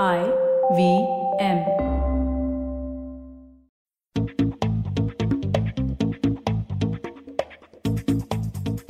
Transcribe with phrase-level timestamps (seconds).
[0.00, 0.24] I
[0.74, 1.06] V
[1.38, 1.66] M.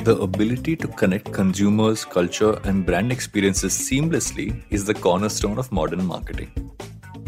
[0.04, 6.06] The ability to connect consumers, culture, and brand experiences seamlessly is the cornerstone of modern
[6.06, 6.52] marketing.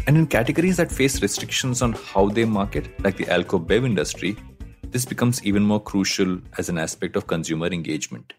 [0.07, 4.37] And in categories that face restrictions on how they market, like the alcohol bev industry,
[4.83, 8.31] this becomes even more crucial as an aspect of consumer engagement.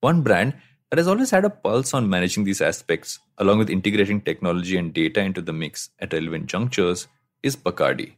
[0.00, 0.52] One brand
[0.94, 4.94] that has always had a pulse on managing these aspects, along with integrating technology and
[4.94, 7.08] data into the mix at relevant junctures,
[7.42, 8.12] is Bacardi.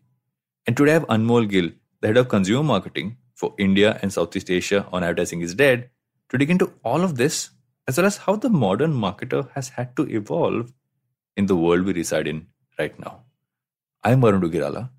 [0.66, 1.70] And today I have Anmol Gill,
[2.02, 5.88] the head of consumer marketing, for India and Southeast Asia on Advertising is Dead
[6.28, 7.48] to dig into all of this,
[7.88, 10.74] as well as how the modern marketer has had to evolve
[11.34, 12.46] in the world we reside in
[12.78, 13.22] right now.
[14.04, 14.90] I'm Varun Duggirala,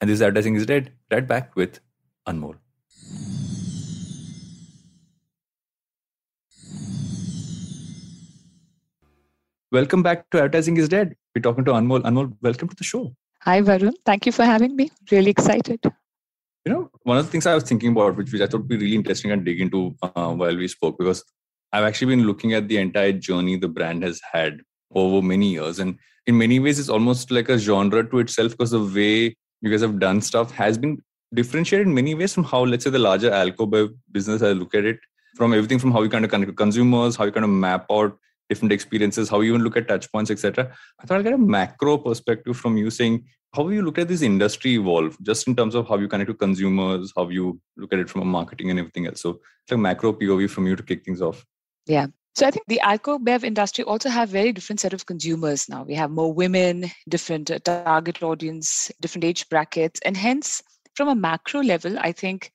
[0.00, 1.80] and this Advertising is Dead, right back with
[2.28, 2.58] Anmol.
[9.74, 11.16] Welcome back to Advertising is Dead.
[11.34, 12.02] We're talking to Anmol.
[12.02, 13.12] Anmol, welcome to the show.
[13.40, 13.94] Hi, Varun.
[14.06, 14.92] Thank you for having me.
[15.10, 15.80] Really excited.
[16.64, 18.68] You know, one of the things I was thinking about, which, which I thought would
[18.68, 21.24] be really interesting and dig into uh, while we spoke, because
[21.72, 24.60] I've actually been looking at the entire journey the brand has had
[24.94, 25.80] over many years.
[25.80, 29.70] And in many ways, it's almost like a genre to itself because the way you
[29.70, 31.02] guys have done stuff has been
[31.34, 34.84] differentiated in many ways from how, let's say, the larger alcohol business, I look at
[34.84, 35.00] it,
[35.34, 37.86] from everything from how you kind of connect with consumers, how you kind of map
[37.90, 38.16] out
[38.48, 40.70] different experiences, how you even look at touch points, etc.
[41.00, 44.22] I thought I'll get a macro perspective from you saying how you look at this
[44.22, 48.00] industry evolve, just in terms of how you connect to consumers, how you look at
[48.00, 49.20] it from a marketing and everything else.
[49.20, 51.44] So it's a macro POV from you to kick things off.
[51.86, 52.08] Yeah.
[52.34, 55.84] So I think the alcohol bev industry also have very different set of consumers now.
[55.84, 60.60] We have more women, different uh, target audience, different age brackets, and hence
[60.94, 62.50] from a macro level, I think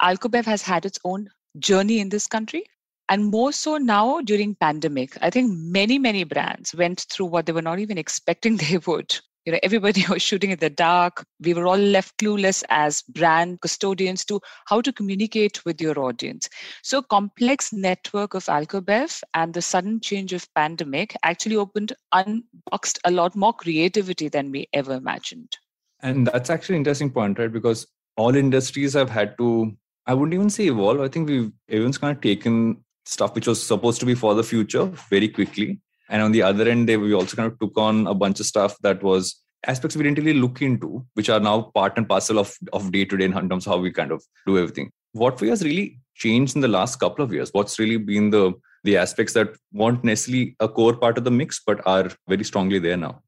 [0.00, 2.64] alcohol bev has had its own journey in this country
[3.12, 7.52] and more so now during pandemic i think many many brands went through what they
[7.52, 9.14] were not even expecting they would.
[9.44, 11.24] You know everybody was shooting in the dark.
[11.40, 16.48] We were all left clueless as brand custodians to how to communicate with your audience.
[16.82, 23.10] So complex network of alcobev and the sudden change of pandemic actually opened unboxed a
[23.10, 25.58] lot more creativity than we ever imagined.
[26.00, 27.52] And that's actually an interesting point right?
[27.52, 27.86] Because
[28.16, 31.00] all industries have had to i wouldn't even say evolve.
[31.00, 34.44] I think we've everyone's kind of taken stuff which was supposed to be for the
[34.44, 35.80] future very quickly.
[36.08, 38.46] And on the other end they we also kind of took on a bunch of
[38.46, 42.38] stuff that was aspects we didn't really look into which are now part and parcel
[42.38, 44.90] of of day to day in terms of how we kind of do everything.
[45.12, 48.52] What for has really changed in the last couple of years what's really been the
[48.84, 52.78] the aspects that weren't necessarily a core part of the mix but are very strongly
[52.78, 53.22] there now.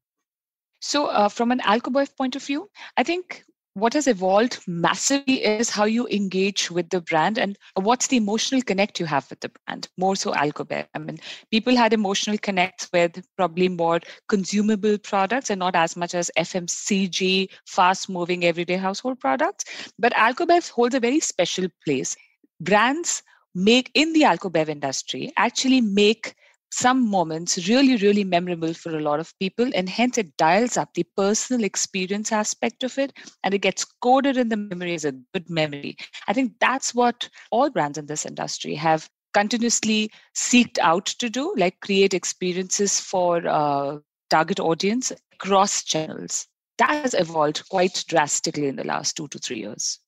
[0.81, 3.43] So uh, from an alcohol point of view i think
[3.75, 8.61] what has evolved massively is how you engage with the brand and what's the emotional
[8.61, 11.19] connect you have with the brand more so alcobev i mean
[11.51, 13.99] people had emotional connects with probably more
[14.29, 19.65] consumable products and not as much as fmcg fast moving everyday household products.
[19.99, 22.15] But alcobev holds a very special place.
[22.59, 26.35] Brands make in the alcobev industry actually make
[26.75, 29.69] some moments really, really memorable for a lot of people.
[29.73, 33.13] And hence, it dials up the personal experience aspect of it
[33.43, 35.95] and it gets coded in the memory as a good memory.
[36.27, 41.53] I think that's what all brands in this industry have continuously seeked out to do,
[41.57, 43.99] like create experiences for uh,
[44.29, 46.45] target audience across channels.
[46.77, 49.99] That has evolved quite drastically in the last two to three years.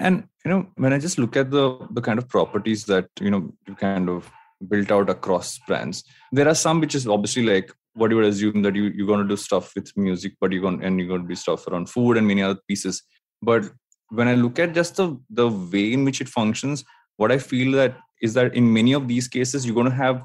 [0.00, 3.30] And you know, when I just look at the the kind of properties that you
[3.30, 4.30] know you kind of
[4.68, 6.04] built out across brands.
[6.32, 9.22] There are some which is obviously like what you would assume that you, you're going
[9.22, 11.88] to do stuff with music, but you're going and you're going to do stuff around
[11.88, 13.02] food and many other pieces.
[13.42, 13.64] But
[14.08, 16.84] when I look at just the the way in which it functions,
[17.16, 20.22] what I feel that is that in many of these cases, you're going to have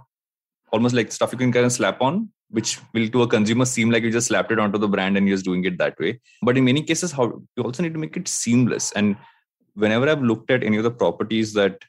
[0.72, 3.90] almost like stuff you can kind of slap on, which will to a consumer seem
[3.92, 6.20] like you just slapped it onto the brand and you're just doing it that way.
[6.42, 8.92] But in many cases, how you also need to make it seamless.
[8.94, 9.18] And
[9.74, 11.80] whenever I've looked at any of the properties that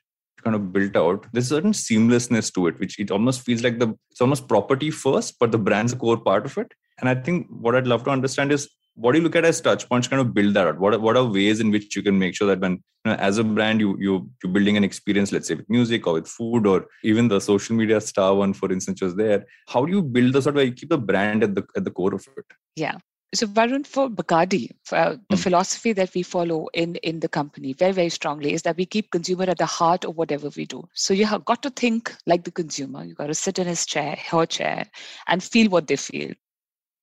[0.43, 1.27] kind of built out.
[1.33, 5.37] There's certain seamlessness to it which it almost feels like the it's almost property first
[5.39, 6.73] but the brand's a core part of it.
[6.99, 9.61] And i think what i'd love to understand is what do you look at as
[9.61, 10.79] touch points kind of build that out?
[10.79, 13.15] What are, what are ways in which you can make sure that when you know,
[13.15, 16.29] as a brand you you you're building an experience let's say with music or with
[16.29, 19.47] food or even the social media star one for instance was there.
[19.69, 21.91] How do you build the sort of you keep the brand at the at the
[21.91, 22.45] core of it?
[22.77, 22.99] Yeah
[23.33, 25.43] so Varun, for Bacardi, for, uh, the mm.
[25.43, 29.11] philosophy that we follow in, in the company very, very strongly is that we keep
[29.11, 30.83] consumer at the heart of whatever we do.
[30.95, 33.05] So you have got to think like the consumer.
[33.05, 34.85] You got to sit in his chair, her chair,
[35.29, 36.33] and feel what they feel.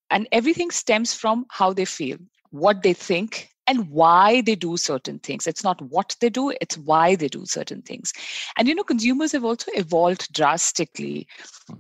[0.10, 2.18] And everything stems from how they feel,
[2.50, 5.48] what they think, and why they do certain things.
[5.48, 8.14] It's not what they do, it's why they do certain things.
[8.58, 11.28] And you know, consumers have also evolved drastically.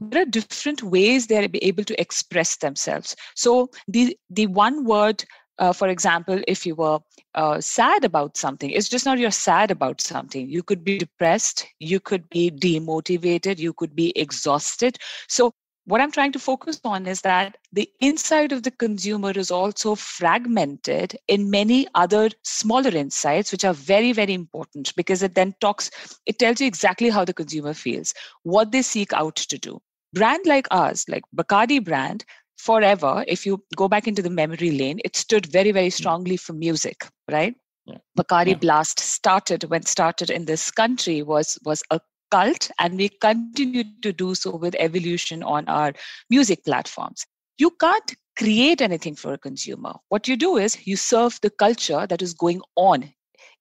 [0.01, 3.15] There are different ways they're able to express themselves.
[3.35, 5.23] So the the one word
[5.59, 6.99] uh, for example, if you were
[7.33, 10.47] uh, sad about something, it's just not you're sad about something.
[10.47, 14.97] You could be depressed, you could be demotivated, you could be exhausted.
[15.27, 15.53] So
[15.87, 19.95] what I'm trying to focus on is that the inside of the consumer is also
[19.95, 25.89] fragmented in many other smaller insights, which are very, very important because it then talks,
[26.25, 28.13] it tells you exactly how the consumer feels,
[28.43, 29.79] what they seek out to do.
[30.13, 32.25] Brand like ours, like Bacardi brand,
[32.57, 35.91] forever, if you go back into the memory lane, it stood very, very hmm.
[35.91, 37.55] strongly for music, right?
[37.85, 37.99] Yeah.
[38.19, 38.55] Bacardi yeah.
[38.55, 42.01] Blast started when started in this country was was a
[42.31, 45.93] cult and we continue to do so with evolution on our
[46.29, 47.25] music platforms
[47.57, 52.05] you can't create anything for a consumer what you do is you serve the culture
[52.07, 53.11] that is going on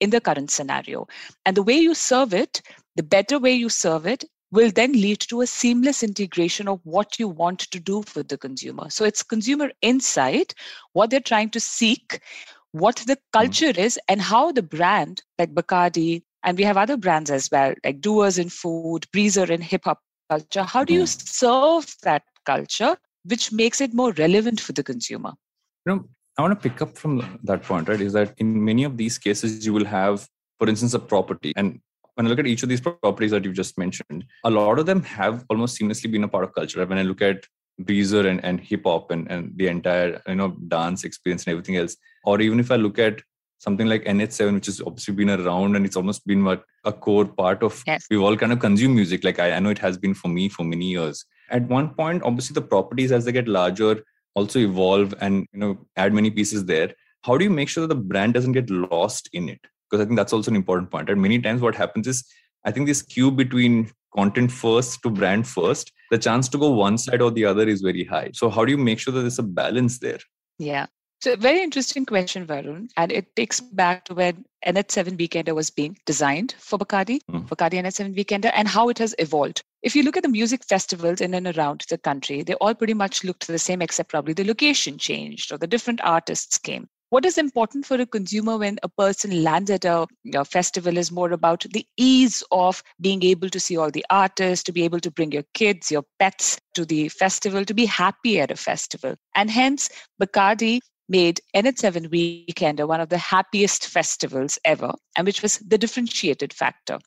[0.01, 1.07] in the current scenario
[1.45, 2.61] and the way you serve it
[2.97, 7.19] the better way you serve it will then lead to a seamless integration of what
[7.19, 10.55] you want to do for the consumer so it's consumer insight
[10.93, 12.21] what they're trying to seek
[12.73, 13.39] what the hmm.
[13.39, 13.79] culture mm.
[13.79, 18.01] is and how the brand like bacardi and we have other brands as well, like
[18.01, 19.99] Dewar's in food, Breezer in hip hop
[20.31, 20.63] culture.
[20.63, 21.27] How do you mm-hmm.
[21.27, 25.33] serve that culture, which makes it more relevant for the consumer?
[25.85, 26.05] You know,
[26.39, 28.01] I want to pick up from that point, right?
[28.01, 30.29] Is that in many of these cases, you will have,
[30.59, 31.53] for instance, a property.
[31.57, 31.81] And
[32.15, 34.87] when I look at each of these properties that you've just mentioned, a lot of
[34.87, 36.85] them have almost seamlessly been a part of culture.
[36.87, 37.45] When I look at
[37.83, 41.77] Breezer and, and hip hop and, and the entire you know dance experience and everything
[41.77, 43.21] else, or even if I look at
[43.59, 47.25] something like NH7, which has obviously been around and it's almost been what a core
[47.25, 48.07] part of yes.
[48.11, 49.25] we've all kind of consumed music.
[49.25, 51.25] Like I, I know it has been for me for many years.
[51.51, 54.03] At one point, obviously the properties as they get larger
[54.35, 56.93] also evolve and you know add many pieces there.
[57.23, 59.61] How do you make sure that the brand doesn't get lost in it?
[59.91, 61.09] Because I think that's also an important point.
[61.09, 62.25] And many times what happens is
[62.65, 66.99] I think this cue between content first to brand first, the chance to go one
[66.99, 68.31] side or the other is very high.
[68.35, 70.19] So how do you make sure that there's a balance there?
[70.59, 70.87] Yeah.
[71.27, 72.89] So, very interesting question, Varun.
[72.97, 77.49] And it takes back to when NH7 Weekender was being designed for Bacardi, mm.
[77.49, 79.61] Bacardi NH7 Weekender, and how it has evolved.
[79.83, 82.95] If you look at the music festivals in and around the country, they all pretty
[82.95, 86.87] much looked the same, except probably the location changed or the different artists came.
[87.11, 90.97] What is important for a consumer when a person lands at a you know, festival
[90.97, 94.85] is more about the ease of being able to see all the artists, to be
[94.85, 98.57] able to bring your kids, your pets to the festival, to be happy at a
[98.57, 99.17] festival.
[99.35, 99.91] And hence,
[100.23, 100.79] Bacardi
[101.09, 106.99] made NH7 Weekender one of the happiest festivals ever, and which was the differentiated factor.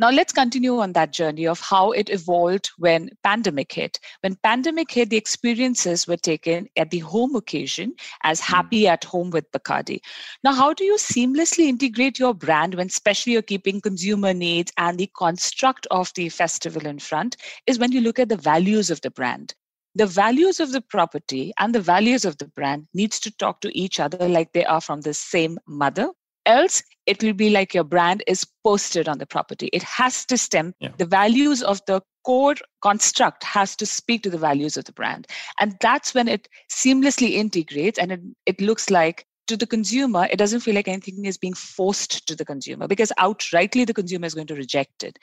[0.00, 3.98] Now let's continue on that journey of how it evolved when pandemic hit.
[4.20, 8.54] When pandemic hit, the experiences were taken at the home occasion as hmm.
[8.54, 9.98] happy at home with Bacardi.
[10.44, 14.98] Now, how do you seamlessly integrate your brand when especially you're keeping consumer needs and
[14.98, 17.36] the construct of the festival in front
[17.66, 19.54] is when you look at the values of the brand
[19.94, 23.76] the values of the property and the values of the brand needs to talk to
[23.76, 26.10] each other like they are from the same mother
[26.46, 30.36] else it will be like your brand is posted on the property it has to
[30.36, 30.88] stem yeah.
[30.96, 35.26] the values of the core construct has to speak to the values of the brand
[35.60, 40.36] and that's when it seamlessly integrates and it, it looks like to the consumer, it
[40.36, 44.34] doesn't feel like anything is being forced to the consumer because outrightly the consumer is
[44.34, 45.18] going to reject it.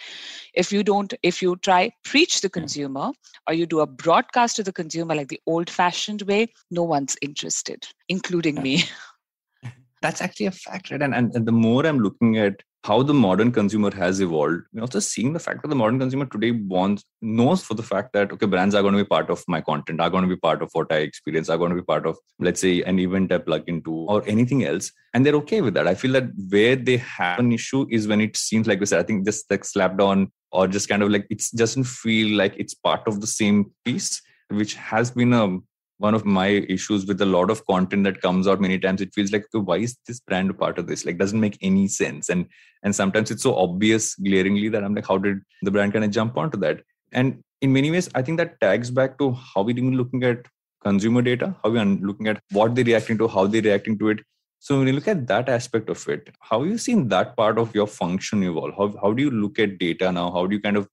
[0.53, 3.11] If you don't, if you try preach the consumer
[3.47, 7.15] or you do a broadcast to the consumer like the old fashioned way, no one's
[7.21, 8.83] interested, including me.
[10.01, 11.01] That's actually a fact, right?
[11.01, 14.61] And, and, and the more I'm looking at how the modern consumer has evolved.
[14.71, 18.13] We're also seeing the fact that the modern consumer today wants knows for the fact
[18.13, 20.39] that okay, brands are going to be part of my content, are going to be
[20.39, 23.31] part of what I experience, are going to be part of let's say an event
[23.31, 25.87] I plug into or anything else, and they're okay with that.
[25.87, 28.99] I feel that where they have an issue is when it seems like we said,
[28.99, 32.53] I think just like slapped on or just kind of like it doesn't feel like
[32.55, 35.57] it's part of the same piece, which has been a
[35.97, 39.13] one of my issues with a lot of content that comes out many times it
[39.13, 41.05] feels like okay, why is this brand part of this?
[41.05, 42.29] Like doesn't make any sense.
[42.29, 42.47] And
[42.83, 46.11] and sometimes it's so obvious glaringly that i'm like how did the brand kind of
[46.11, 46.81] jump onto that?
[47.11, 50.45] And in many ways i think that tags back to how we're even looking at
[50.83, 54.19] consumer data how we're looking at what they're reacting to how they're reacting to it.
[54.59, 57.57] So when you look at that aspect of it how have you seen that part
[57.57, 58.73] of your function evolve?
[58.77, 60.31] How, how do you look at data now?
[60.31, 60.87] How do you kind of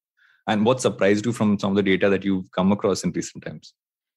[0.46, 3.44] and what surprised you from some of the data that you've come across in recent
[3.44, 3.74] times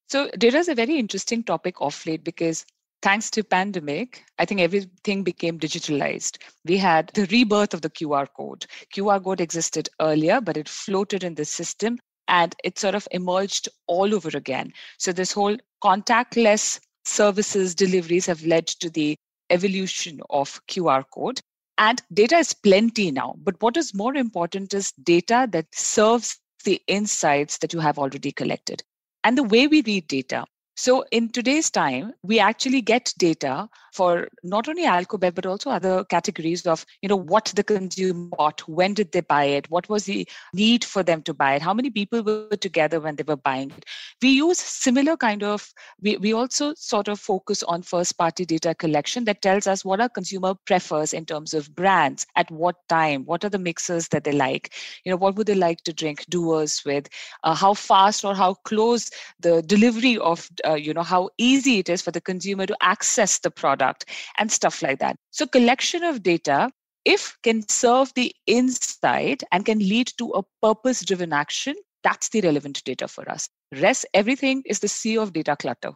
[0.08, 2.66] so data is a very interesting topic off late because
[3.02, 6.38] thanks to pandemic, I think everything became digitalized.
[6.66, 8.66] We had the rebirth of the QR code.
[8.96, 13.70] QR code existed earlier, but it floated in the system and it sort of emerged
[13.88, 14.74] all over again.
[14.98, 19.16] So this whole contactless services deliveries have led to the
[19.52, 21.40] evolution of QR code.
[21.78, 23.36] And data is plenty now.
[23.38, 28.32] But what is more important is data that serves the insights that you have already
[28.32, 28.82] collected.
[29.26, 34.28] And the way we read data, so in today's time, we actually get data for
[34.44, 38.94] not only Alcobev, but also other categories of, you know, what the consumer bought, when
[38.94, 41.90] did they buy it, what was the need for them to buy it, how many
[41.90, 43.86] people were together when they were buying it.
[44.22, 48.76] We use similar kind of, we, we also sort of focus on first party data
[48.76, 53.24] collection that tells us what our consumer prefers in terms of brands, at what time,
[53.24, 54.74] what are the mixers that they like,
[55.06, 57.08] you know, what would they like to drink Dewar's with,
[57.44, 61.90] uh, how fast or how close the delivery of uh, you know how easy it
[61.90, 64.06] is for the consumer to access the product
[64.38, 65.18] and stuff like that.
[65.32, 66.72] So collection of data
[67.06, 72.42] if can serve the insight and can lead to a purpose driven action that's the
[72.42, 73.50] relevant data for us.
[73.82, 75.92] Rest everything is the sea of data clutter.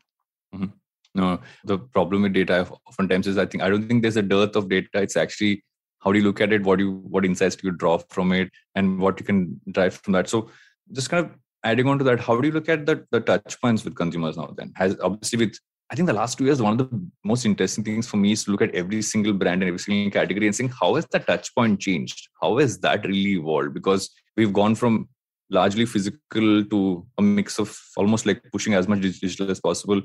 [0.53, 0.65] Mm-hmm.
[1.13, 2.55] no the problem with data
[2.87, 5.03] oftentimes is i think i don't think there's a dearth of data.
[5.07, 5.63] It's actually
[5.99, 8.31] how do you look at it what do you what insights do you draw from
[8.31, 10.27] it and what you can drive from that.
[10.27, 10.49] So
[10.91, 11.31] just kind of
[11.63, 14.37] adding on to that, how do you look at the, the touch points with consumers
[14.37, 14.71] now then?
[14.75, 15.57] Has obviously with
[15.91, 18.43] I think the last two years, one of the most interesting things for me is
[18.43, 21.17] to look at every single brand and every single category and saying, how has the
[21.17, 22.29] touch point changed?
[22.39, 23.73] How has that really evolved?
[23.73, 25.09] Because we've gone from
[25.49, 29.99] largely physical to a mix of almost like pushing as much digital as possible.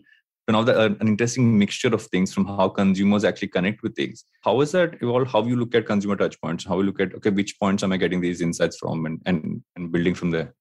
[0.48, 3.94] And now the, uh, an interesting mixture of things from how consumers actually connect with
[3.94, 4.24] things.
[4.42, 5.30] How has that evolved?
[5.30, 6.64] How you look at consumer touch points?
[6.64, 9.62] How you look at, okay, which points am I getting these insights from and, and,
[9.76, 10.54] and building from there?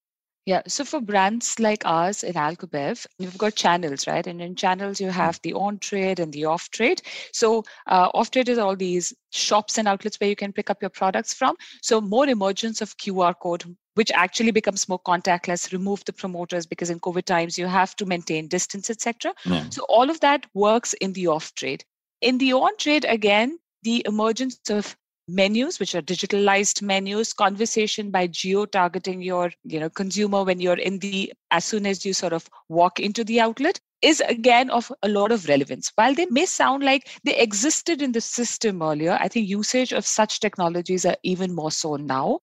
[0.45, 0.61] Yeah.
[0.67, 4.25] So for brands like ours in Alcobev, you've got channels, right?
[4.27, 7.01] And in channels, you have the on trade and the off trade.
[7.31, 10.81] So uh, off trade is all these shops and outlets where you can pick up
[10.81, 11.55] your products from.
[11.81, 16.89] So more emergence of QR code, which actually becomes more contactless, remove the promoters because
[16.89, 19.33] in COVID times you have to maintain distance, etc.
[19.45, 19.69] Yeah.
[19.69, 21.85] So all of that works in the off trade.
[22.21, 24.95] In the on trade, again, the emergence of
[25.27, 30.79] menus which are digitalized menus conversation by geo targeting your you know consumer when you're
[30.79, 34.91] in the as soon as you sort of walk into the outlet is again of
[35.03, 39.17] a lot of relevance while they may sound like they existed in the system earlier
[39.21, 42.39] i think usage of such technologies are even more so now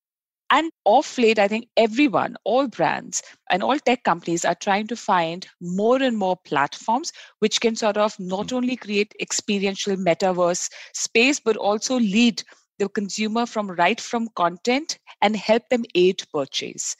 [0.51, 4.97] and off late, I think everyone, all brands and all tech companies are trying to
[4.97, 8.57] find more and more platforms which can sort of not hmm.
[8.57, 12.43] only create experiential metaverse space, but also lead
[12.81, 16.97] the consumer from right from content and help them aid purchase.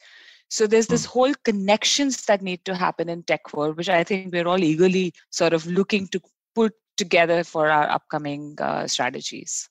[0.49, 1.13] So there's this hmm.
[1.13, 5.13] whole connections that need to happen in tech world which i think we're all eagerly
[5.31, 6.21] sort of looking to
[6.55, 9.69] put together for our upcoming uh, strategies.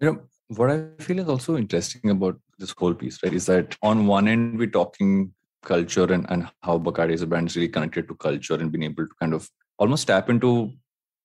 [0.00, 3.76] You know what i feel is also interesting about this whole piece right is that
[3.82, 5.32] on one end we're talking
[5.70, 8.84] culture and, and how bacardi as a brand is really connected to culture and being
[8.84, 9.48] able to kind of
[9.78, 10.52] almost tap into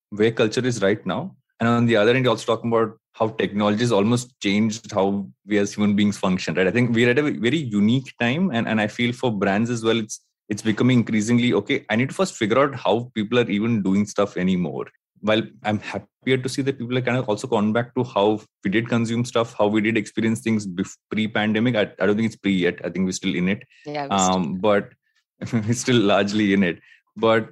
[0.09, 1.35] where culture is right now.
[1.59, 5.27] And on the other end you're also talking about how technology has almost changed how
[5.46, 6.68] we as human beings function right?
[6.68, 9.84] I think we're at a very unique time and, and i feel for brands as
[9.84, 13.50] well it's it's becoming increasingly okay i need to first figure out how people are
[13.50, 14.88] even doing stuff anymore.
[15.22, 18.41] While i'm happier to see that people are kind of also gone back to how
[18.63, 20.68] we did consume stuff how we did experience things
[21.12, 21.75] pre-pandemic.
[21.75, 22.80] I, I don't think it's pre yet.
[22.84, 23.62] I think we're still in it.
[23.86, 24.89] Yeah, um, but
[25.53, 26.80] we're still largely in it.
[27.15, 27.50] But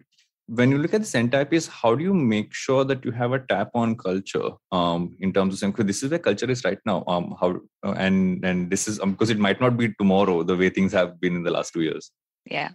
[0.49, 3.33] when you look at this entire piece, how do you make sure that you have
[3.33, 6.79] a tap on culture um, in terms of saying, this is where culture is right
[6.85, 7.03] now.
[7.07, 10.57] Um, how uh, and and this is um, because it might not be tomorrow the
[10.57, 12.11] way things have been in the last two years.
[12.45, 12.69] Yeah.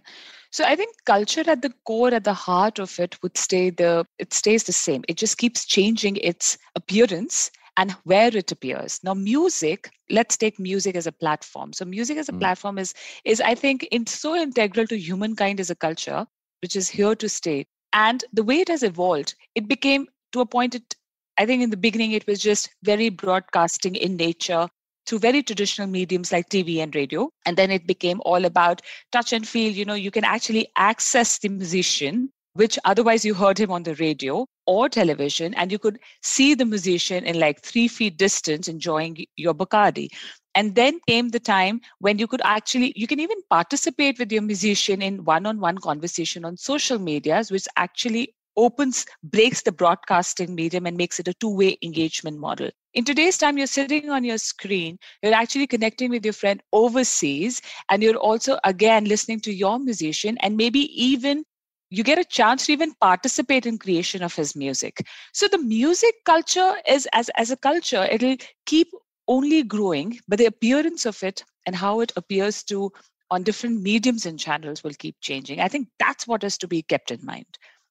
[0.51, 4.05] So I think culture at the core, at the heart of it, would stay the
[4.19, 5.03] it stays the same.
[5.09, 10.95] It just keeps changing its appearance and where it appears now music let's take music
[10.95, 12.39] as a platform so music as a mm.
[12.39, 12.93] platform is
[13.25, 16.25] is i think it's so integral to humankind as a culture
[16.61, 17.65] which is here to stay.
[17.93, 20.95] And the way it has evolved, it became to a point, it,
[21.37, 24.67] I think in the beginning, it was just very broadcasting in nature
[25.05, 27.29] through very traditional mediums like TV and radio.
[27.45, 28.81] And then it became all about
[29.11, 29.71] touch and feel.
[29.71, 33.95] You know, you can actually access the musician, which otherwise you heard him on the
[33.95, 39.25] radio or television, and you could see the musician in like three feet distance enjoying
[39.35, 40.09] your Bacardi
[40.55, 44.41] and then came the time when you could actually you can even participate with your
[44.41, 50.97] musician in one-on-one conversation on social medias which actually opens breaks the broadcasting medium and
[50.97, 52.69] makes it a two-way engagement model.
[52.93, 57.61] In today's time you're sitting on your screen you're actually connecting with your friend overseas
[57.89, 61.43] and you're also again listening to your musician and maybe even
[61.89, 65.05] you get a chance to even participate in creation of his music.
[65.33, 68.87] So the music culture is as as a culture it'll keep
[69.27, 72.91] only growing, but the appearance of it and how it appears to
[73.31, 75.59] on different mediums and channels will keep changing.
[75.59, 77.45] I think that's what has to be kept in mind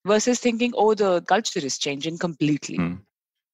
[0.07, 2.79] versus thinking, oh, the culture is changing completely.
[2.79, 3.01] Mm.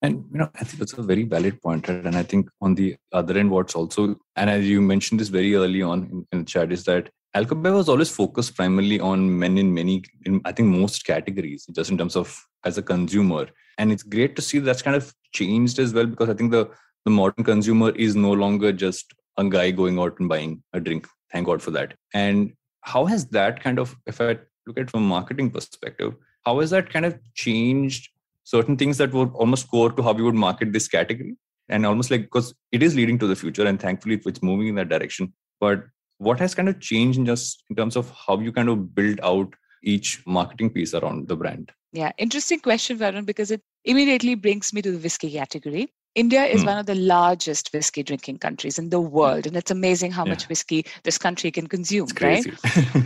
[0.03, 2.05] And you know, I think that's a very valid point, right?
[2.05, 5.55] And I think on the other end, what's also, and as you mentioned this very
[5.55, 9.59] early on in, in the chat, is that Alcobev was always focused primarily on men
[9.59, 13.49] in many, in I think most categories, just in terms of as a consumer.
[13.79, 16.71] And it's great to see that's kind of changed as well because I think the
[17.05, 21.07] the modern consumer is no longer just a guy going out and buying a drink.
[21.33, 21.95] Thank God for that.
[22.15, 22.53] And
[22.83, 26.15] how has that kind of, if I look at from a marketing perspective,
[26.45, 28.09] how has that kind of changed
[28.45, 31.37] certain things that were almost core to how we would market this category?
[31.69, 34.75] And almost like because it is leading to the future, and thankfully it's moving in
[34.75, 35.33] that direction.
[35.61, 35.85] But
[36.19, 39.21] what has kind of changed in just in terms of how you kind of build
[39.23, 39.55] out
[39.85, 41.71] each marketing piece around the brand?
[41.93, 45.93] Yeah, interesting question, Varun, because it immediately brings me to the whiskey category.
[46.17, 46.67] India is mm.
[46.67, 50.31] one of the largest whiskey drinking countries in the world, and it's amazing how yeah.
[50.31, 52.45] much whiskey this country can consume, right?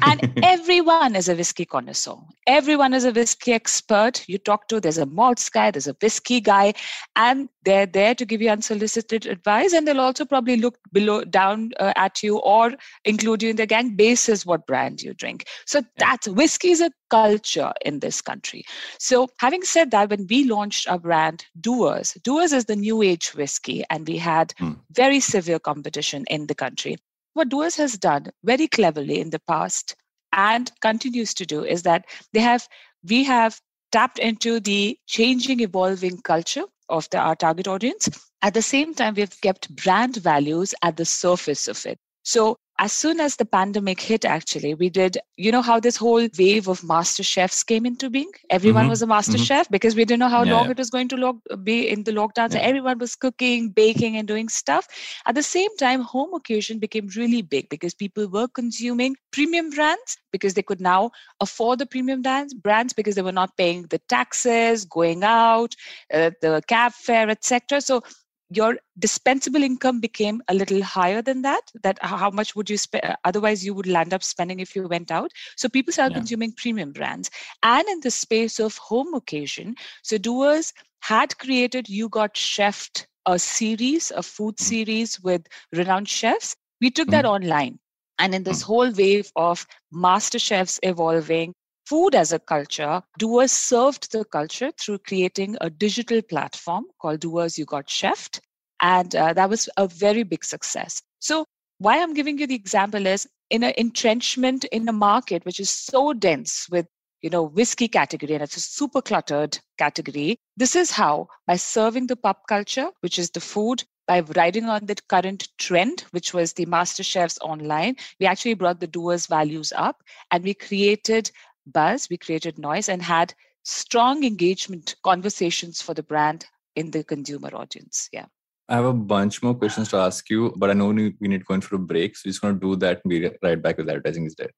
[0.02, 2.16] and everyone is a whiskey connoisseur.
[2.46, 4.26] Everyone is a whiskey expert.
[4.26, 6.72] You talk to, there's a malts guy, there's a whiskey guy,
[7.14, 11.72] and they're there to give you unsolicited advice, and they'll also probably look below down
[11.80, 12.72] uh, at you or
[13.04, 15.44] include you in the gang basis what brand you drink.
[15.66, 15.84] So yeah.
[15.98, 18.64] that's whiskey is a culture in this country.
[18.98, 23.34] So having said that, when we launched our brand Dewar's, Dewar's is the new age
[23.34, 24.76] whiskey, and we had mm.
[24.90, 26.96] very severe competition in the country.
[27.34, 29.94] What Dewar's has done very cleverly in the past
[30.32, 32.66] and continues to do is that they have
[33.08, 33.60] we have
[33.92, 38.08] tapped into the changing, evolving culture of the, our target audience.
[38.42, 41.98] At the same time, we've kept brand values at the surface of it.
[42.24, 46.26] So as soon as the pandemic hit actually we did you know how this whole
[46.38, 48.90] wave of master chefs came into being everyone mm-hmm.
[48.90, 49.44] was a master mm-hmm.
[49.44, 50.70] chef because we didn't know how yeah, long yeah.
[50.72, 54.26] it was going to log- be in the lockdown so everyone was cooking baking and
[54.26, 54.88] doing stuff
[55.26, 60.16] at the same time home occasion became really big because people were consuming premium brands
[60.32, 63.98] because they could now afford the premium brands brands because they were not paying the
[64.08, 65.74] taxes going out
[66.12, 68.02] uh, the cab fare etc so
[68.50, 73.04] your dispensable income became a little higher than that that how much would you spend
[73.04, 76.18] uh, otherwise you would land up spending if you went out so people started yeah.
[76.18, 77.30] consuming premium brands
[77.62, 83.38] and in the space of home occasion so Dewar's had created you got chefed a
[83.38, 84.64] series a food mm-hmm.
[84.64, 87.12] series with renowned chefs we took mm-hmm.
[87.12, 87.78] that online
[88.18, 88.72] and in this mm-hmm.
[88.72, 91.54] whole wave of master chefs evolving
[91.86, 97.58] food as a culture, Dewar's served the culture through creating a digital platform called Dewar's
[97.58, 98.40] You Got Chefed.
[98.80, 101.02] And uh, that was a very big success.
[101.20, 101.44] So,
[101.78, 105.70] why I'm giving you the example is in an entrenchment in a market which is
[105.70, 106.86] so dense with
[107.20, 112.06] you know whiskey category and it's a super cluttered category this is how by serving
[112.06, 116.52] the pop culture which is the food by riding on the current trend, which was
[116.52, 121.30] the master chefs online, we actually brought the Dewar's values up and we created
[121.66, 126.46] buzz, we created noise, and had strong engagement conversations for the brand
[126.76, 128.08] in the consumer audience.
[128.12, 128.26] Yeah.
[128.68, 131.44] I have a bunch more questions to ask you, but I know we need to
[131.44, 132.16] go in for a break.
[132.16, 134.50] So we're just going to do that and be right back with advertising is dead.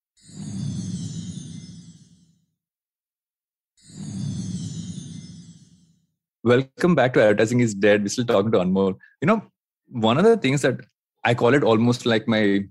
[6.45, 8.03] Welcome back to Advertising is Dead.
[8.03, 8.97] We're still talking to Anmol.
[9.21, 9.43] You know,
[9.89, 10.79] one of the things that
[11.25, 12.65] I call it almost like my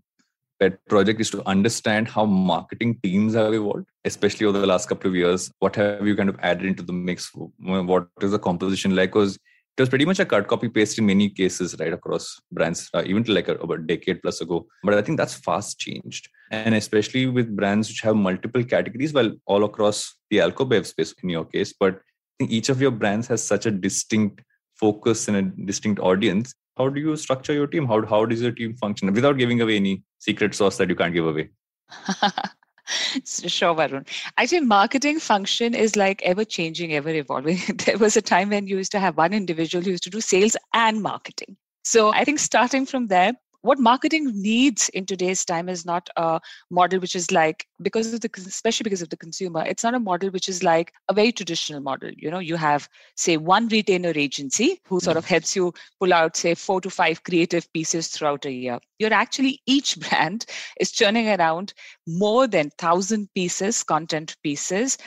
[0.60, 5.10] pet project is to understand how marketing teams have evolved, especially over the last couple
[5.10, 5.52] of years.
[5.60, 7.32] What have you kind of added into the mix?
[7.60, 9.10] What is the composition like?
[9.12, 9.36] Because
[9.78, 13.04] it was pretty much a cut copy paste in many cases, right, across brands, uh,
[13.06, 14.65] even to like a, about a decade plus ago.
[14.84, 16.30] But I think that's fast changed.
[16.50, 21.30] And especially with brands which have multiple categories, well, all across the Alcobev space in
[21.30, 21.74] your case.
[21.78, 22.00] But I
[22.39, 24.41] think each of your brands has such a distinct
[24.80, 27.88] focus and a distinct audience how do you structure your team?
[27.88, 31.14] How, how does your team function without giving away any secret sauce that you can't
[31.14, 31.50] give away?
[33.26, 34.08] Sure varun.
[34.38, 37.58] Actually marketing function is like ever changing ever evolving.
[37.86, 40.22] There was a time when you used to have one individual who used to do
[40.22, 41.58] sales and marketing.
[41.84, 43.34] So i think starting from there
[43.65, 48.21] what marketing needs in today's time is not a model which is like because of
[48.21, 51.32] the especially because of the consumer it's not a model which is like a very
[51.32, 52.12] traditional model.
[52.15, 55.34] You know you have say one retainer agency who sort of mm-hmm.
[55.34, 58.80] helps you pull out say four to five creative pieces throughout a year.
[58.99, 60.45] You're actually each brand
[60.80, 61.73] is churning around
[62.08, 64.97] more than 1000 pieces content pieces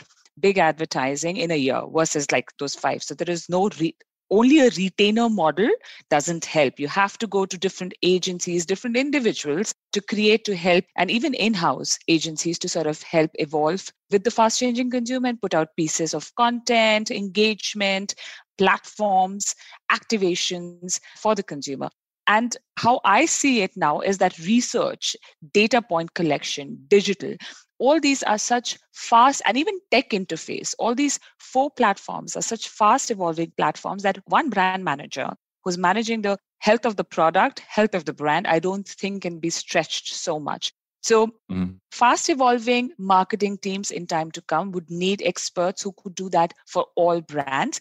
[0.41, 3.03] big advertising in a year versus like those five.
[3.03, 3.97] So there is no re-
[4.31, 5.71] only a retainer model
[6.11, 6.79] doesn't help.
[6.79, 11.35] You have to go to different agencies, different individuals to create, to help, and even
[11.35, 15.55] in house agencies to sort of help evolve with the fast changing consumer and put
[15.55, 18.15] out pieces of content, engagement,
[18.59, 19.55] platforms,
[19.91, 21.89] activations for the consumer.
[22.27, 25.17] And how I see it now is that research,
[25.55, 27.35] data point collection, digital,
[27.79, 32.69] all these are such fast and even tech interface all these four platforms are such
[32.69, 35.31] fast evolving platforms that one brand manager
[35.65, 39.39] who's managing the health of the product health of the brand i don't think can
[39.39, 41.77] be stretched so much so, mm.
[41.93, 46.53] fast evolving marketing teams in time to come would need experts who could do that
[46.67, 47.81] for all brands.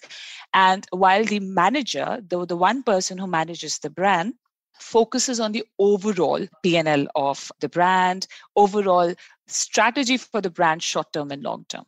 [0.53, 4.35] And while the manager, the, the one person who manages the brand,
[4.79, 9.13] focuses on the overall P&L of the brand, overall
[9.47, 11.85] strategy for the brand short term and long term.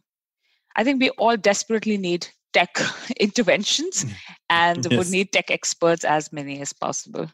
[0.75, 2.77] I think we all desperately need tech
[3.19, 4.13] interventions mm.
[4.49, 4.97] and yes.
[4.97, 7.29] would need tech experts as many as possible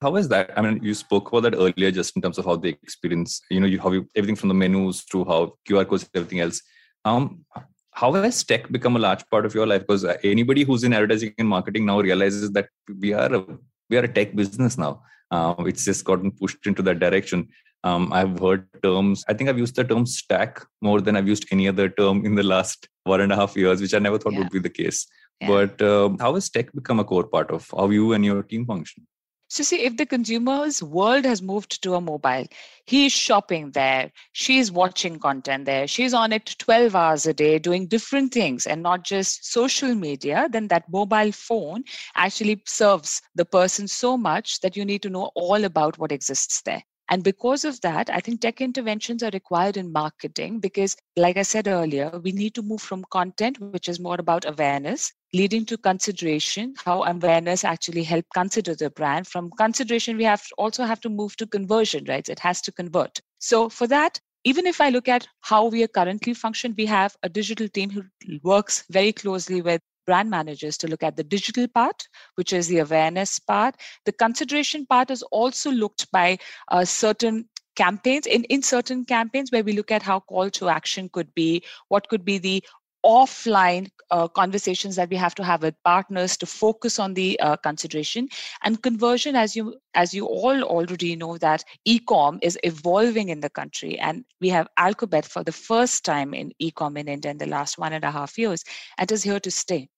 [0.00, 2.56] how is that i mean you spoke about that earlier just in terms of how
[2.56, 6.08] they experience you know you how you everything from the menus to how qr codes
[6.14, 6.62] everything else
[7.04, 7.44] um
[7.92, 11.34] how has tech become a large part of your life because anybody who's in advertising
[11.38, 12.68] and marketing now realizes that
[13.00, 13.44] we are a
[13.90, 17.48] we are a tech business now uh, it's just gotten pushed into that direction
[17.84, 19.24] um, I've heard terms.
[19.28, 22.34] I think I've used the term stack more than I've used any other term in
[22.34, 24.40] the last one and a half years, which I never thought yeah.
[24.40, 25.06] would be the case.
[25.40, 25.48] Yeah.
[25.48, 28.66] But um, how has tech become a core part of how you and your team
[28.66, 29.06] function?
[29.50, 32.44] So, see, if the consumer's world has moved to a mobile,
[32.84, 37.58] he is shopping there, she's watching content there, she's on it 12 hours a day
[37.58, 43.46] doing different things and not just social media, then that mobile phone actually serves the
[43.46, 46.82] person so much that you need to know all about what exists there.
[47.10, 51.42] And because of that, I think tech interventions are required in marketing because, like I
[51.42, 55.78] said earlier, we need to move from content, which is more about awareness, leading to
[55.78, 59.26] consideration, how awareness actually help consider the brand.
[59.26, 62.28] From consideration, we have also have to move to conversion, right?
[62.28, 63.20] It has to convert.
[63.38, 67.16] So for that, even if I look at how we are currently functioned, we have
[67.22, 68.02] a digital team who
[68.42, 72.78] works very closely with brand managers to look at the digital part, which is the
[72.78, 73.76] awareness part.
[74.06, 76.38] The consideration part is also looked by
[76.72, 81.08] uh, certain campaigns in, in certain campaigns where we look at how call to action
[81.12, 82.64] could be what could be the
[83.06, 87.56] offline uh, conversations that we have to have with partners to focus on the uh,
[87.56, 88.28] consideration
[88.64, 93.50] and conversion as you as you all already know that ecom is evolving in the
[93.50, 97.46] country and we have alcobev for the first time in ecom in india in the
[97.46, 98.64] last one and a half years
[98.98, 99.88] and is here to stay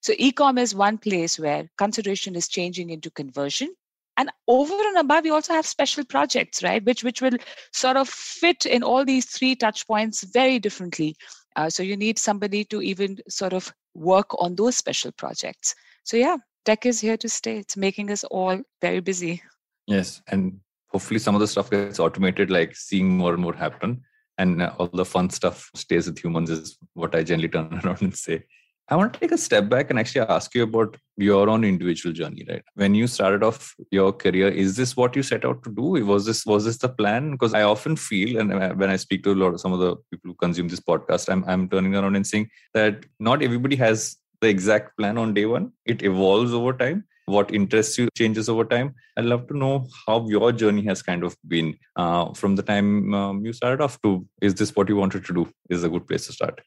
[0.00, 3.74] so e-com is one place where consideration is changing into conversion.
[4.16, 7.36] And over and above, we also have special projects, right, which which will
[7.72, 11.16] sort of fit in all these three touch points very differently.
[11.56, 15.74] Uh, so you need somebody to even sort of work on those special projects.
[16.04, 17.58] So yeah, tech is here to stay.
[17.58, 19.42] It's making us all very busy.
[19.86, 24.02] Yes, and hopefully some of the stuff gets automated, like seeing more and more happen,
[24.38, 26.50] and uh, all the fun stuff stays with humans.
[26.50, 28.44] Is what I generally turn around and say.
[28.92, 32.12] I want to take a step back and actually ask you about your own individual
[32.12, 32.62] journey, right?
[32.74, 36.04] When you started off your career, is this what you set out to do?
[36.04, 37.30] Was this was this the plan?
[37.30, 39.94] Because I often feel, and when I speak to a lot of some of the
[40.10, 44.16] people who consume this podcast, I'm I'm turning around and saying that not everybody has
[44.40, 45.70] the exact plan on day one.
[45.84, 47.04] It evolves over time.
[47.26, 48.96] What interests you changes over time.
[49.16, 53.14] I'd love to know how your journey has kind of been uh, from the time
[53.14, 55.48] um, you started off to is this what you wanted to do?
[55.68, 56.60] Is a good place to start.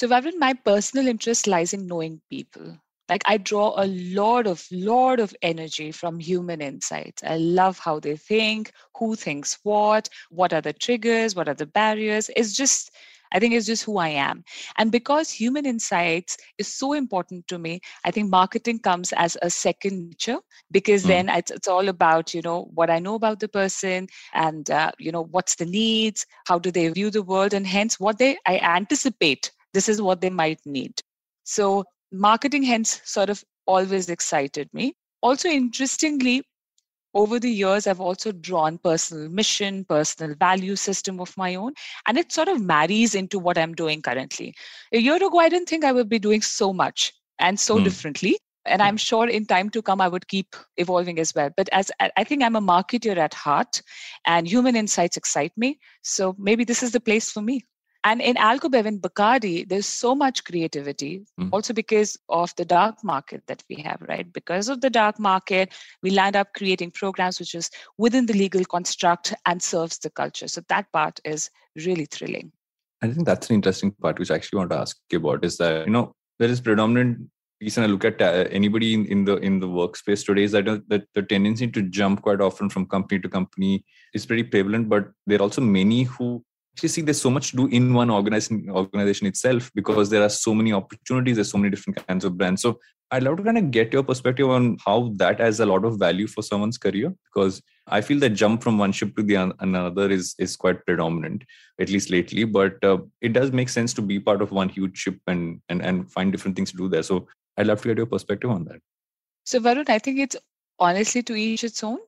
[0.00, 2.78] So, Varun, my personal interest lies in knowing people.
[3.10, 7.22] Like I draw a lot of lot of energy from human insights.
[7.22, 11.66] I love how they think, who thinks what, what are the triggers, what are the
[11.66, 12.30] barriers.
[12.34, 12.92] It's just
[13.30, 14.42] I think it's just who I am.
[14.78, 19.50] And because human insights is so important to me, I think marketing comes as a
[19.50, 20.38] second nature
[20.70, 21.08] because mm.
[21.08, 24.92] then it's, it's, all about, you know, what I know about the person and, uh,
[24.98, 28.38] you know, what's the needs, how do they view the world, and hence what they
[28.46, 31.00] I anticipate this is what they might need.
[31.44, 34.94] So, marketing hence sort of always excited me.
[35.22, 36.42] Also, interestingly,
[37.14, 41.74] over the years, I've also drawn personal mission, personal value system of my own,
[42.06, 44.54] and it sort of marries into what I'm doing currently.
[44.92, 47.84] A year ago, I didn't think I would be doing so much and so mm.
[47.84, 48.38] differently.
[48.66, 51.50] And I'm sure in time to come, I would keep evolving as well.
[51.56, 53.82] But as I think I'm a marketer at heart,
[54.26, 55.78] and human insights excite me.
[56.02, 57.64] So maybe this is the place for me.
[58.02, 61.50] And in Alcobev and Bacardi, there's so much creativity, mm.
[61.52, 64.32] also because of the dark market that we have, right?
[64.32, 68.64] Because of the dark market, we land up creating programs which is within the legal
[68.64, 70.48] construct and serves the culture.
[70.48, 72.52] So that part is really thrilling.
[73.02, 75.58] I think that's an interesting part, which I actually want to ask you about is
[75.58, 77.28] that, you know, there is predominant
[77.60, 80.66] reason I look at uh, anybody in, in the in the workspace today is that,
[80.66, 83.84] uh, that the tendency to jump quite often from company to company
[84.14, 86.42] is pretty prevalent, but there are also many who
[86.88, 90.54] see there's so much to do in one organization organization itself because there are so
[90.54, 92.78] many opportunities there's so many different kinds of brands so
[93.12, 95.98] I'd love to kind of get your perspective on how that has a lot of
[95.98, 100.08] value for someone's career because I feel that jump from one ship to the another
[100.08, 101.42] is is quite predominant,
[101.80, 102.44] at least lately.
[102.44, 105.82] But uh, it does make sense to be part of one huge ship and and
[105.82, 107.02] and find different things to do there.
[107.02, 108.80] So I'd love to get your perspective on that.
[109.44, 110.36] So Varun, I think it's
[110.80, 111.98] honestly to each its own.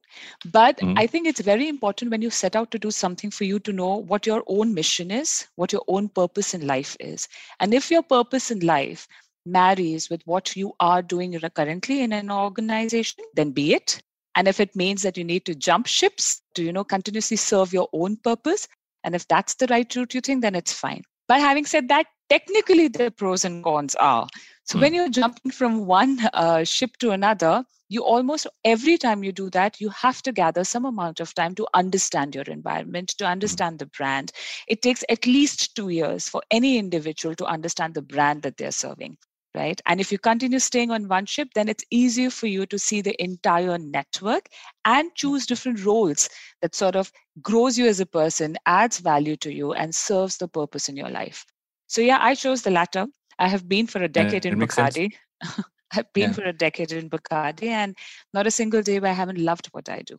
[0.51, 0.99] But mm.
[0.99, 3.73] I think it's very important when you set out to do something for you to
[3.73, 7.29] know what your own mission is, what your own purpose in life is.
[7.61, 9.07] And if your purpose in life
[9.47, 14.01] marries with what you are doing currently in an organization, then be it.
[14.35, 17.73] And if it means that you need to jump ships to, you know, continuously serve
[17.73, 18.67] your own purpose,
[19.05, 21.03] and if that's the right route you think, then it's fine.
[21.29, 24.27] But having said that, technically the pros and cons are.
[24.64, 24.83] So mm.
[24.83, 29.51] when you're jumping from one uh, ship to another, you almost every time you do
[29.51, 33.33] that, you have to gather some amount of time to understand your environment, to hmm.
[33.33, 34.33] understand the brand.
[34.66, 38.70] It takes at least two years for any individual to understand the brand that they're
[38.70, 39.18] serving
[39.55, 39.81] right?
[39.87, 43.01] And if you continue staying on one ship, then it's easier for you to see
[43.01, 44.48] the entire network
[44.85, 46.29] and choose different roles
[46.62, 50.48] that sort of grows you as a person, adds value to you, and serves the
[50.48, 51.44] purpose in your life.
[51.87, 53.07] So, yeah, I chose the latter.
[53.38, 55.12] I have been for a decade in Bacardi.
[55.95, 56.33] I've been yeah.
[56.33, 57.97] for a decade in Bacardi, and
[58.33, 60.18] not a single day where I haven't loved what I do.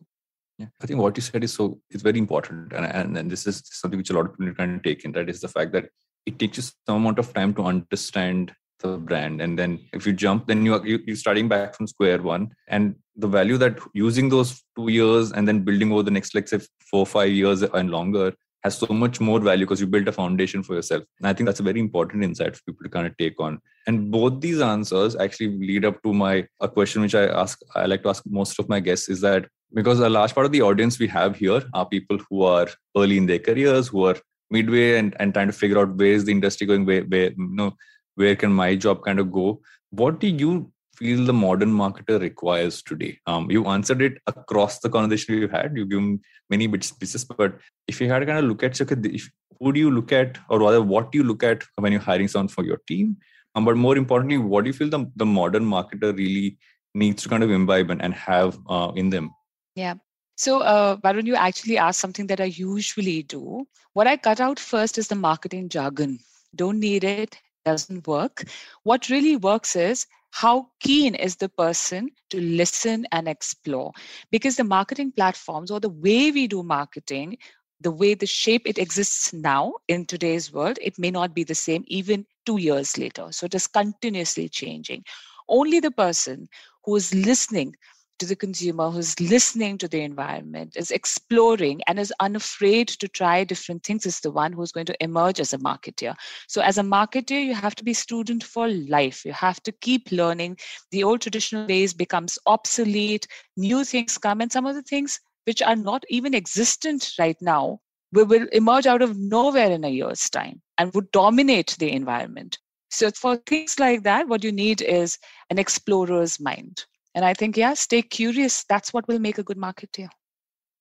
[0.58, 3.46] Yeah, I think what you said is so it's very important, and and, and this
[3.46, 5.12] is something which a lot of people can take in.
[5.12, 5.88] That is the fact that
[6.26, 10.12] it takes you some amount of time to understand the brand and then if you
[10.12, 13.78] jump then you are you, you're starting back from square one and the value that
[13.94, 17.62] using those two years and then building over the next like say four five years
[17.62, 21.04] and longer has so much more value because you built a foundation for yourself.
[21.18, 23.60] And i think that's a very important insight for people to kind of take on.
[23.86, 27.86] And both these answers actually lead up to my a question which i ask i
[27.86, 30.62] like to ask most of my guests is that because a large part of the
[30.62, 34.16] audience we have here are people who are early in their careers who are
[34.50, 37.48] midway and, and trying to figure out where is the industry going where, where you
[37.60, 37.74] know
[38.14, 39.60] where can my job kind of go?
[39.90, 44.88] What do you feel the modern marketer requires today um, you answered it across the
[44.88, 46.02] conversation you've had You give
[46.50, 49.30] many bits pieces but if you had to kind of look at if,
[49.60, 52.28] who do you look at or rather what do you look at when you're hiring
[52.28, 53.16] someone for your team
[53.54, 56.58] um, but more importantly what do you feel the, the modern marketer really
[56.94, 59.30] needs to kind of imbibe and, and have uh, in them
[59.74, 59.94] yeah
[60.36, 63.68] so, uh, Varun, you actually asked something that I usually do.
[63.92, 66.18] What I cut out first is the marketing jargon.
[66.56, 68.44] Don't need it doesn't work.
[68.82, 73.92] What really works is how keen is the person to listen and explore?
[74.32, 77.38] Because the marketing platforms or the way we do marketing,
[77.80, 81.54] the way the shape it exists now in today's world, it may not be the
[81.54, 83.28] same even two years later.
[83.30, 85.04] So it is continuously changing.
[85.48, 86.48] Only the person
[86.84, 87.76] who is listening
[88.18, 93.44] to the consumer who's listening to the environment, is exploring, and is unafraid to try
[93.44, 96.14] different things is the one who's going to emerge as a marketer.
[96.48, 99.24] So, as a marketer, you have to be student for life.
[99.24, 100.58] You have to keep learning.
[100.90, 103.26] The old traditional ways becomes obsolete.
[103.56, 107.80] New things come, and some of the things which are not even existent right now
[108.12, 112.58] will, will emerge out of nowhere in a year's time and would dominate the environment.
[112.90, 115.18] So, for things like that, what you need is
[115.50, 118.64] an explorer's mind and I think, yeah, stay curious.
[118.68, 120.08] That's what will make a good marketer.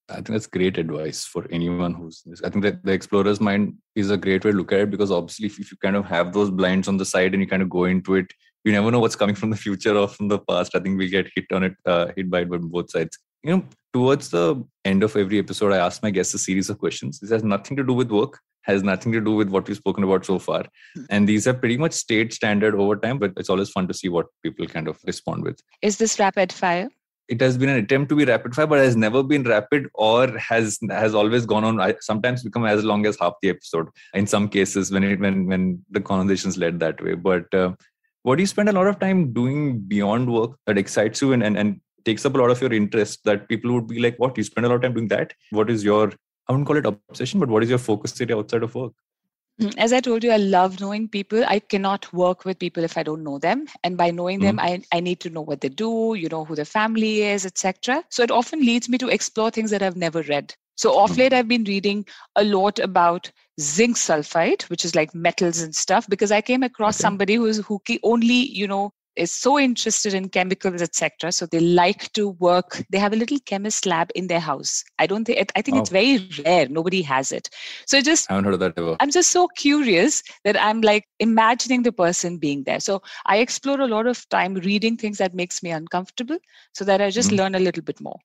[0.09, 2.23] I think that's great advice for anyone who's.
[2.43, 5.11] I think that the explorer's mind is a great way to look at it because
[5.11, 7.61] obviously, if, if you kind of have those blinds on the side and you kind
[7.61, 8.27] of go into it,
[8.65, 10.75] you never know what's coming from the future or from the past.
[10.75, 13.17] I think we get hit on it, uh, hit by it on both sides.
[13.43, 16.79] You know, towards the end of every episode, I ask my guests a series of
[16.79, 17.19] questions.
[17.19, 20.03] This has nothing to do with work has nothing to do with what we've spoken
[20.03, 20.65] about so far.
[20.95, 21.03] Hmm.
[21.09, 24.09] And these are pretty much state standard over time, but it's always fun to see
[24.09, 25.59] what people kind of respond with.
[25.81, 26.89] Is this rapid fire?
[27.29, 30.37] It has been an attempt to be rapid fire, but has never been rapid or
[30.37, 31.93] has has always gone on.
[32.01, 33.87] Sometimes become as long as half the episode.
[34.13, 37.15] In some cases, when it when when the conversations led that way.
[37.15, 37.75] But uh,
[38.23, 41.43] what do you spend a lot of time doing beyond work that excites you and,
[41.43, 44.37] and and takes up a lot of your interest that people would be like, what
[44.37, 45.33] you spend a lot of time doing that?
[45.51, 46.11] What is your
[46.47, 48.93] I wouldn't call it obsession, but what is your focus area outside of work?
[49.61, 51.43] Mm, as I told you, I love knowing people.
[51.47, 53.67] I cannot work with people if I don't know them.
[53.83, 56.43] And by knowing mm them, I, I need to know what they do, you know,
[56.43, 58.03] who their family is, etc.
[58.09, 60.55] So it often leads me to explore things that I've never read.
[60.75, 65.13] So off mm late, I've been reading a lot about zinc sulfide, which is like
[65.13, 67.03] metals and stuff, because I came across okay.
[67.03, 72.11] somebody who's who only, you know, is so interested in chemicals etc so they like
[72.13, 74.83] to work they have a little chemist lab in their house.
[74.99, 75.81] I don't think i think oh.
[75.81, 77.49] it's very rare nobody has it.
[77.85, 78.95] So just i haven't heard of that ever.
[78.99, 82.79] I'm just so curious that i'm like imagining the person being there.
[82.79, 86.37] So i explore a lot of time reading things that makes me uncomfortable
[86.73, 87.37] so that i just mm-hmm.
[87.37, 88.19] learn a little bit more.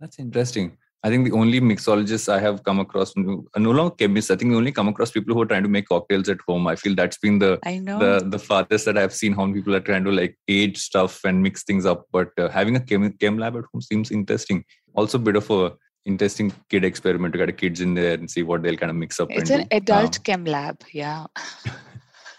[0.00, 4.36] That's interesting I think the only mixologists I have come across, no longer chemists, I
[4.36, 6.68] think we only come across people who are trying to make cocktails at home.
[6.68, 7.98] I feel that's been the I know.
[7.98, 11.42] the the farthest that I've seen how people are trying to like age stuff and
[11.42, 12.06] mix things up.
[12.12, 14.64] But uh, having a chem, chem lab at home seems interesting.
[14.94, 15.72] Also, a bit of a
[16.04, 19.18] interesting kid experiment to get kids in there and see what they'll kind of mix
[19.18, 19.28] up.
[19.30, 19.66] it's an do.
[19.72, 20.80] adult Um, chem lab.
[20.92, 21.26] Yeah.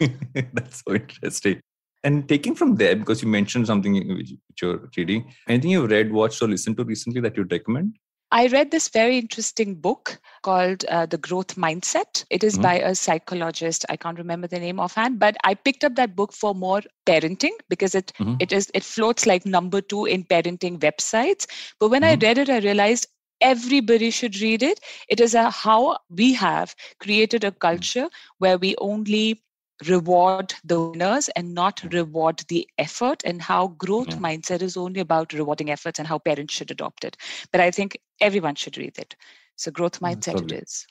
[0.54, 1.60] That's so interesting.
[2.02, 6.12] And taking from there, because you mentioned something which which you're reading, anything you've read,
[6.12, 7.98] watched, or listened to recently that you'd recommend?
[8.30, 12.24] I read this very interesting book called uh, The Growth Mindset.
[12.30, 12.70] It is Mhm.
[12.70, 13.84] by a psychologist.
[13.88, 17.56] I can't remember the name offhand, but I picked up that book for more parenting
[17.68, 18.40] because it Mhm.
[18.40, 21.46] it is it floats like number two in parenting websites.
[21.78, 22.20] But when I Mhm.
[22.20, 23.06] read it, I realized
[23.40, 24.80] everybody should read it.
[25.08, 28.08] It is a how we have created a culture
[28.38, 29.42] where we only
[29.88, 34.16] reward the winners and not reward the effort and how growth Yeah.
[34.18, 37.16] mindset is only about rewarding efforts and how parents should adopt it.
[37.52, 39.16] But i think everyone should read it.
[39.56, 40.86] So growth mindset it is.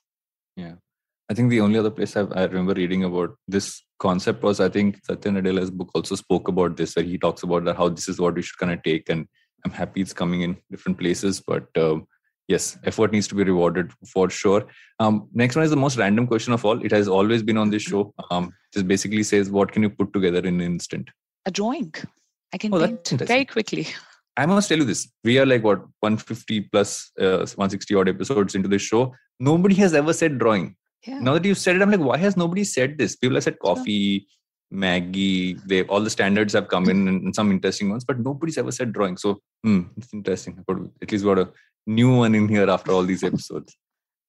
[1.30, 4.70] I think the only other place I've, I remember reading about this concept was I
[4.70, 8.10] think Satya Nadella's book also spoke about this, where he talks about that how this
[8.10, 9.10] is what we should kind of take.
[9.10, 9.28] And
[9.66, 12.08] I'm happy it's coming in different places, but um,
[12.48, 14.66] yes, effort needs to be rewarded for sure.
[15.00, 16.84] Um, next one is the most random question of all.
[16.84, 18.14] It has always been on this show.
[18.32, 21.10] Um, just basically says, what can you put together in an instant?
[21.46, 21.94] a drawing
[22.54, 23.86] i can Oh, paint very quickly
[24.38, 28.56] I must tell you this: we are like what 150 plus uh, 160 odd episodes
[28.56, 29.14] into this show.
[29.40, 30.76] Nobody has ever said drawing.
[31.06, 33.16] yeah now that you've said it, I'm like, why has nobody said this?
[33.18, 34.26] People have said coffee,
[34.74, 38.72] Maggi, they all the standards have come in and, some interesting ones, but nobody's ever
[38.72, 39.18] said drawing.
[39.18, 40.64] So hmm, it's interesting.
[41.02, 41.52] At least got a
[41.86, 43.78] new one in here after all these episodes.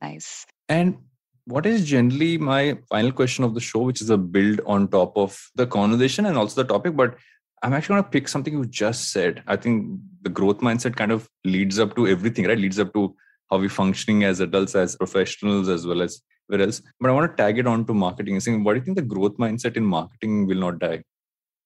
[0.02, 0.98] nice And
[1.46, 5.16] what is generally my final question of the show, which is a build on top
[5.16, 7.16] of the conversation and also the topic, but
[7.62, 9.42] I'm actually going to pick something you just said.
[9.46, 12.58] I think the growth mindset kind of leads up to everything, right?
[12.58, 13.14] Leads up to
[13.50, 16.82] how we're functioning as adults, as professionals, as well as where else.
[17.00, 19.02] But I want to tag it on to marketing saying, what do you think the
[19.02, 21.02] growth mindset in marketing will not die?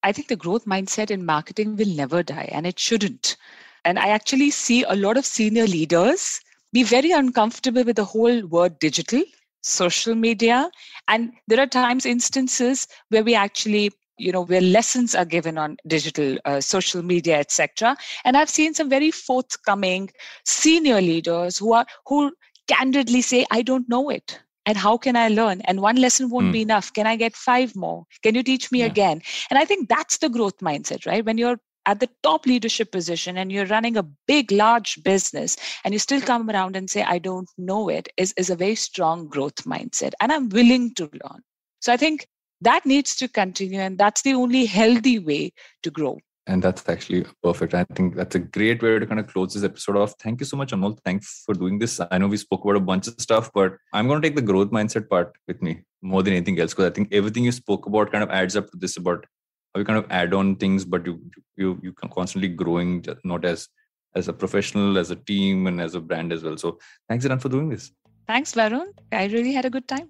[0.03, 3.37] I think the growth mindset in marketing will never die and it shouldn't.
[3.85, 6.41] And I actually see a lot of senior leaders
[6.73, 9.23] be very uncomfortable with the whole word digital,
[9.63, 10.71] social media.
[11.09, 15.77] And there are times, instances where we actually you know where lessons are given on
[15.87, 20.11] digital uh, social media etc and i've seen some very forthcoming
[20.45, 22.33] senior leaders who are who
[22.67, 25.63] candidly say i don't know it and how can i learn?
[25.63, 26.59] And one lesson won't Hmm.
[26.59, 26.93] be enough.
[26.99, 28.05] Can i get five more?
[28.23, 28.93] Can you teach me Yeah.
[28.93, 29.23] again?
[29.51, 31.25] And i think that's the growth mindset right?
[31.25, 35.95] When you're at the top leadership position and you're running a big large business and
[35.95, 39.27] you still come around and say i don't know it is, is a very strong
[39.37, 40.13] growth mindset.
[40.21, 41.41] And i'm willing to learn.
[41.81, 42.27] So i think
[42.71, 45.53] that needs to continue and that's the only healthy way
[45.85, 46.19] to grow
[46.49, 47.75] And that's actually perfect.
[47.75, 50.15] I think that's a great way to kind of close this episode off.
[50.19, 50.99] Thank you so much, Anmol.
[51.05, 52.01] Thanks for doing this.
[52.11, 54.47] I know we spoke about a bunch of stuff, but I'm going to take the
[54.51, 57.85] growth mindset part with me more than anything else because I think everything you spoke
[57.87, 59.27] about kind of adds up to this about
[59.75, 61.21] how you kind of add on things, but you
[61.57, 63.69] you you constantly growing, not as
[64.15, 66.57] as a professional, as a team, and as a brand as well.
[66.57, 66.79] So
[67.11, 67.93] thanks, Iran, for doing this.
[68.31, 70.09] thanks varun i really had a good time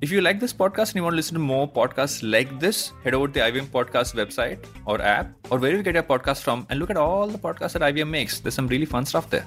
[0.00, 2.92] If you like this podcast and you want to listen to more podcasts like this,
[3.04, 6.42] head over to the IVM Podcast website or app or wherever you get your podcast
[6.42, 8.40] from and look at all the podcasts that IVM makes.
[8.40, 9.46] There's some really fun stuff there.